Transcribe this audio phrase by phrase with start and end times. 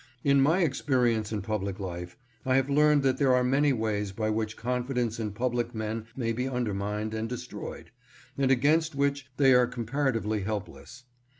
[0.23, 4.31] In my experience in public life I have learned that there are many ways by
[4.31, 7.91] which confidence in public men may be undermined and destroyed,
[8.35, 11.03] and against which they are comparatively helpless.